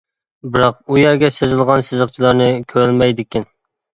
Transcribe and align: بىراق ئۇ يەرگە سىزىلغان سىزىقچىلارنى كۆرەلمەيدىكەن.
بىراق 0.53 0.77
ئۇ 0.87 0.95
يەرگە 0.99 1.29
سىزىلغان 1.35 1.85
سىزىقچىلارنى 1.89 2.47
كۆرەلمەيدىكەن. 2.73 3.49